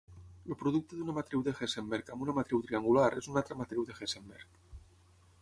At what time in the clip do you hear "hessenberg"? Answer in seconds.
1.59-2.09, 4.01-4.61